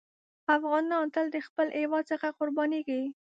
[0.57, 3.01] افغانان تل د خپل هېواد څخه قربانېږي.